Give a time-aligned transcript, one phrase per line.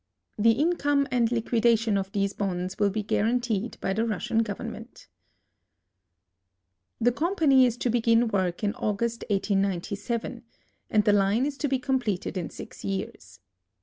[0.39, 5.05] The income and liquidation of these bonds will l)e guaranteed by the Russian government.
[6.99, 10.41] The company is to begin work in August, 185)7,
[10.89, 13.41] and the line is to be completed in six years.